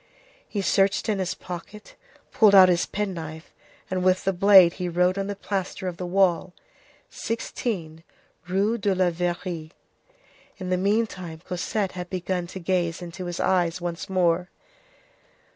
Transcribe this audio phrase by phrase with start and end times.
[0.49, 1.95] He searched in his pocket,
[2.31, 3.53] pulled out his penknife,
[3.87, 6.55] and with the blade he wrote on the plaster of the wall:—
[7.11, 8.03] "16
[8.47, 9.73] Rue de la Verrerie."
[10.57, 14.49] In the meantime, Cosette had begun to gaze into his eyes once more.